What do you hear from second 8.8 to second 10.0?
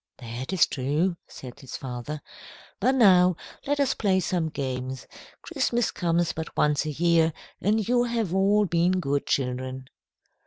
good children."